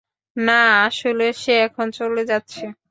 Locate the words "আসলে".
0.85-1.25